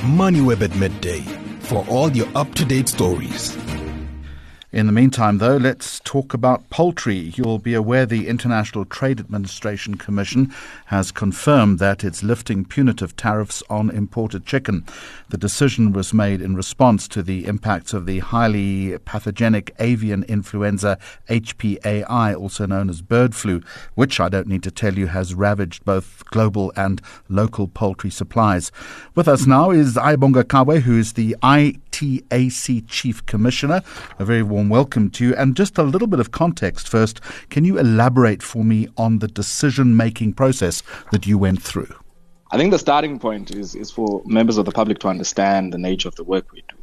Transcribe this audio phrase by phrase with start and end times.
[0.00, 1.20] MoneyWeb at midday
[1.60, 3.69] for all your up to date stories.
[4.72, 7.32] In the meantime, though, let's talk about poultry.
[7.34, 10.54] You'll be aware the International Trade Administration Commission
[10.86, 14.84] has confirmed that it's lifting punitive tariffs on imported chicken.
[15.30, 20.98] The decision was made in response to the impacts of the highly pathogenic avian influenza
[21.28, 23.62] HPAI, also known as bird flu,
[23.96, 28.70] which I don't need to tell you has ravaged both global and local poultry supplies.
[29.16, 31.34] With us now is Ayabonga Cawe, who is the
[32.00, 33.82] ITAC Chief Commissioner.
[34.18, 35.34] A very warm warm welcome to you.
[35.36, 37.20] And just a little bit of context first.
[37.48, 40.82] Can you elaborate for me on the decision making process
[41.12, 41.94] that you went through?
[42.50, 45.78] I think the starting point is, is for members of the public to understand the
[45.78, 46.76] nature of the work we do.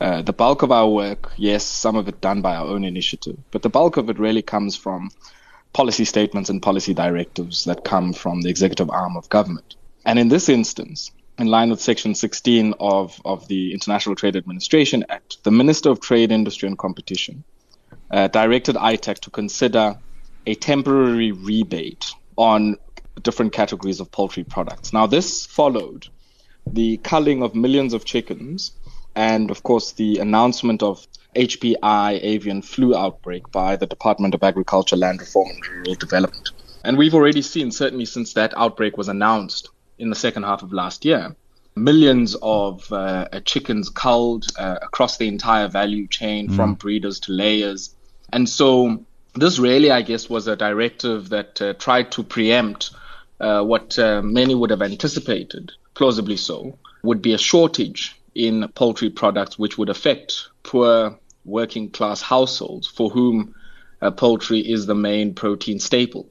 [0.00, 3.36] Uh, the bulk of our work, yes, some of it done by our own initiative,
[3.52, 5.10] but the bulk of it really comes from
[5.72, 9.76] policy statements and policy directives that come from the executive arm of government.
[10.04, 15.04] And in this instance, in line with Section 16 of, of the International Trade Administration
[15.08, 17.44] Act, the Minister of Trade, Industry and Competition
[18.10, 19.96] uh, directed ITAC to consider
[20.46, 22.76] a temporary rebate on
[23.22, 24.92] different categories of poultry products.
[24.92, 26.08] Now, this followed
[26.66, 28.72] the culling of millions of chickens
[29.14, 34.96] and, of course, the announcement of HPI avian flu outbreak by the Department of Agriculture,
[34.96, 36.50] Land Reform and Rural Development.
[36.84, 39.68] And we've already seen, certainly since that outbreak was announced,
[40.00, 41.36] in the second half of last year.
[41.76, 46.56] Millions of uh, chickens culled uh, across the entire value chain mm.
[46.56, 47.94] from breeders to layers.
[48.32, 52.90] And so this really, I guess, was a directive that uh, tried to preempt
[53.38, 59.10] uh, what uh, many would have anticipated, plausibly so, would be a shortage in poultry
[59.10, 63.54] products, which would affect poor working class households for whom
[64.02, 66.28] uh, poultry is the main protein staple.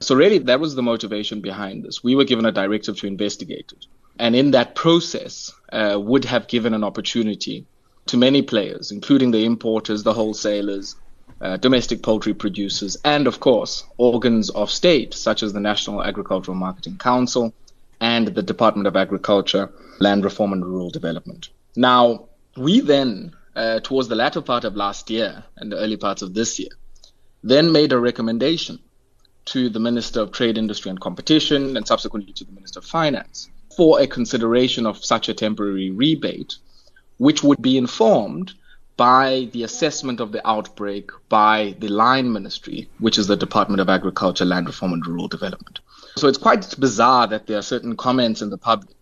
[0.00, 2.04] So really, that was the motivation behind this.
[2.04, 3.86] We were given a directive to investigate it.
[4.18, 7.66] And in that process, uh, would have given an opportunity
[8.06, 10.96] to many players, including the importers, the wholesalers,
[11.40, 16.56] uh, domestic poultry producers, and of course, organs of state, such as the National Agricultural
[16.56, 17.52] Marketing Council
[18.00, 21.48] and the Department of Agriculture, Land Reform and Rural Development.
[21.74, 26.22] Now, we then, uh, towards the latter part of last year and the early parts
[26.22, 26.70] of this year,
[27.42, 28.78] then made a recommendation
[29.46, 33.48] to the Minister of Trade, Industry and Competition, and subsequently to the Minister of Finance
[33.76, 36.56] for a consideration of such a temporary rebate,
[37.18, 38.54] which would be informed
[38.96, 43.90] by the assessment of the outbreak by the line ministry, which is the Department of
[43.90, 45.80] Agriculture, Land Reform and Rural Development.
[46.16, 48.96] So it's quite bizarre that there are certain comments in the public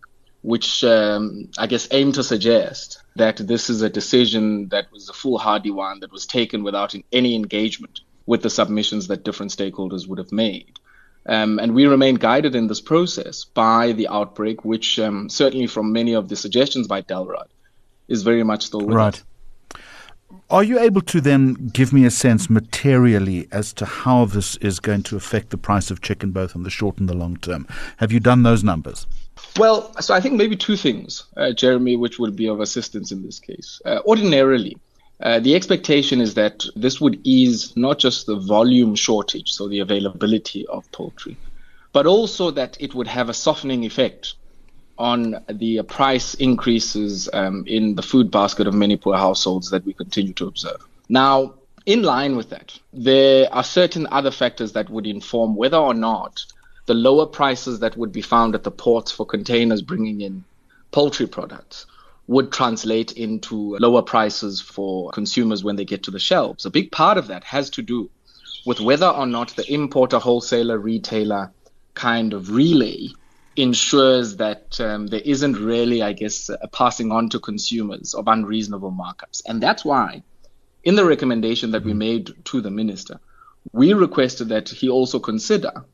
[0.44, 5.14] which um, I guess aim to suggest that this is a decision that was a
[5.14, 10.18] foolhardy one that was taken without any engagement with the submissions that different stakeholders would
[10.18, 10.78] have made.
[11.26, 15.92] Um, and we remain guided in this process by the outbreak, which um, certainly from
[15.92, 17.46] many of the suggestions by DALRRD
[18.08, 19.14] is very much still right.
[19.14, 19.24] us.
[20.50, 24.78] Are you able to then give me a sense materially as to how this is
[24.78, 27.66] going to affect the price of chicken, both on the short and the long term?
[27.96, 29.06] Have you done those numbers?
[29.56, 33.22] Well, so I think maybe two things, uh, Jeremy, which would be of assistance in
[33.22, 33.80] this case.
[33.84, 34.76] Uh, ordinarily,
[35.20, 39.80] uh, the expectation is that this would ease not just the volume shortage, so the
[39.80, 41.36] availability of poultry,
[41.92, 44.34] but also that it would have a softening effect
[44.98, 49.92] on the price increases um, in the food basket of many poor households that we
[49.92, 50.86] continue to observe.
[51.08, 51.54] Now,
[51.86, 56.44] in line with that, there are certain other factors that would inform whether or not
[56.86, 60.44] the lower prices that would be found at the ports for containers bringing in
[60.92, 61.86] poultry products
[62.26, 66.64] would translate into lower prices for consumers when they get to the shelves.
[66.64, 68.10] A big part of that has to do
[68.66, 71.52] with whether or not the importer, wholesaler, retailer
[71.92, 73.08] kind of relay
[73.56, 78.90] ensures that um, there isn't really, I guess, a passing on to consumers of unreasonable
[78.90, 79.42] markups.
[79.46, 80.22] And that's why,
[80.82, 83.20] in the recommendation that we made to the minister,
[83.72, 85.84] we requested that he also consider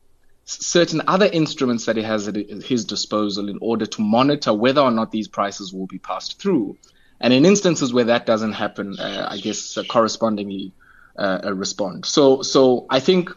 [0.50, 4.91] certain other instruments that he has at his disposal in order to monitor whether or
[4.91, 6.77] not these prices will be passed through.
[7.21, 10.72] And in instances where that doesn't happen, uh, I guess uh, correspondingly
[11.19, 12.07] uh, respond.
[12.07, 13.30] So, so I think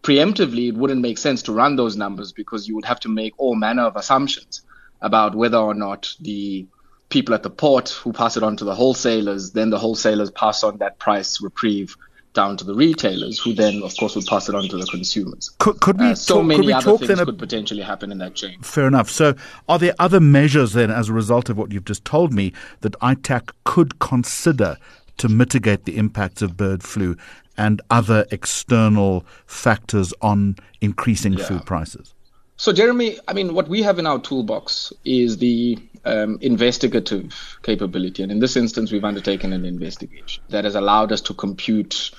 [0.00, 3.34] preemptively it wouldn't make sense to run those numbers because you would have to make
[3.38, 4.62] all manner of assumptions
[5.00, 6.66] about whether or not the
[7.08, 10.62] people at the port who pass it on to the wholesalers, then the wholesalers pass
[10.64, 11.96] on that price reprieve
[12.34, 15.50] down to the retailers, who then, of course, would pass it on to the consumers.
[15.58, 18.12] Could, could we uh, so talk, many we other talk things then could potentially happen
[18.12, 18.60] in that chain.
[18.60, 19.08] Fair enough.
[19.08, 19.34] So,
[19.68, 22.52] are there other measures then, as a result of what you've just told me,
[22.82, 24.76] that ITAC could consider
[25.16, 27.16] to mitigate the impacts of bird flu
[27.56, 31.44] and other external factors on increasing yeah.
[31.44, 32.14] food prices?
[32.56, 38.22] So, Jeremy, I mean, what we have in our toolbox is the um, investigative capability.
[38.22, 42.10] And in this instance, we've undertaken an investigation that has allowed us to compute,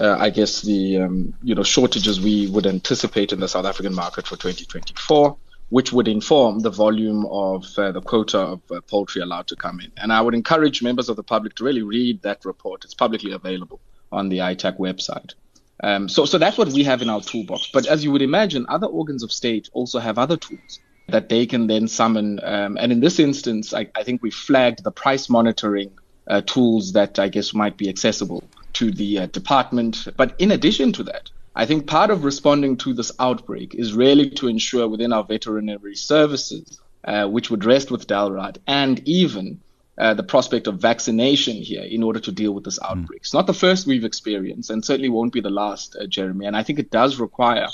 [0.00, 3.94] uh, I guess, the um, you know shortages we would anticipate in the South African
[3.94, 5.36] market for 2024,
[5.68, 9.80] which would inform the volume of uh, the quota of uh, poultry allowed to come
[9.80, 9.92] in.
[9.96, 12.84] And I would encourage members of the public to really read that report.
[12.84, 13.80] It's publicly available
[14.10, 15.34] on the ITAC website.
[15.82, 17.70] Um, so, so that's what we have in our toolbox.
[17.72, 20.78] But as you would imagine, other organs of state also have other tools
[21.08, 22.40] that they can then summon.
[22.42, 25.92] Um, and in this instance, I, I, think we flagged the price monitoring
[26.26, 28.42] uh, tools that I guess might be accessible
[28.74, 30.08] to the uh, department.
[30.16, 34.30] But in addition to that, I think part of responding to this outbreak is really
[34.30, 39.60] to ensure within our veterinary services, uh, which would rest with DALRRD, and even
[39.96, 42.86] uh, the prospect of vaccination here in order to deal with this hmm.
[42.86, 43.20] outbreak.
[43.20, 43.24] Mm.
[43.24, 46.46] It's not the first we've experienced and certainly won't be the last, uh, Jeremy.
[46.46, 47.68] And I think it does require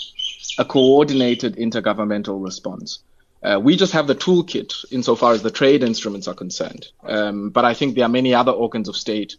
[0.58, 3.02] a coordinated intergovernmental response.
[3.42, 6.88] Uh, we just have the toolkit insofar as the trade instruments are concerned.
[7.02, 9.36] Um, but I think there are many other organs of state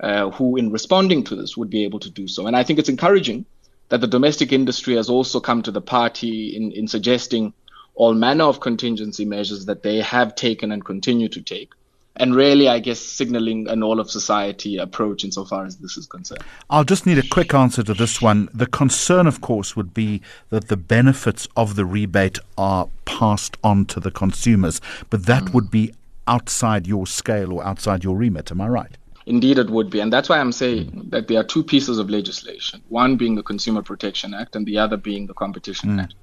[0.00, 2.46] uh, who, in responding to this, would be able to do so.
[2.46, 3.46] And I think it's encouraging
[3.90, 7.52] that the domestic industry has also come to the party in, in suggesting
[7.94, 11.70] all manner of contingency measures that they have taken and continue to take
[12.16, 16.42] and really, I guess, signaling an all of society approach insofar as this is concerned.
[16.70, 18.48] I'll just need a quick answer to this one.
[18.54, 23.86] The concern, of course, would be that the benefits of the rebate are passed on
[23.86, 24.80] to the consumers,
[25.10, 25.54] but that mm.
[25.54, 25.92] would be
[26.26, 28.50] outside your scale or outside your remit.
[28.50, 28.96] Am I right?
[29.26, 30.00] Indeed, it would be.
[30.00, 33.42] And that's why I'm saying that there are two pieces of legislation one being the
[33.42, 36.02] Consumer Protection Act, and the other being the Competition mm.
[36.02, 36.14] Act,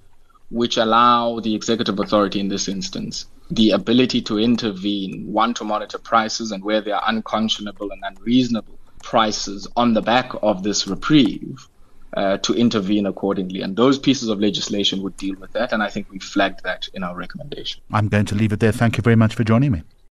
[0.51, 5.97] which allow the executive authority in this instance the ability to intervene, one, to monitor
[5.97, 11.67] prices and where there are unconscionable and unreasonable prices on the back of this reprieve,
[12.15, 13.61] uh, to intervene accordingly.
[13.61, 15.73] And those pieces of legislation would deal with that.
[15.73, 17.81] And I think we flagged that in our recommendation.
[17.91, 18.71] I'm going to leave it there.
[18.71, 19.83] Thank you very much for joining me.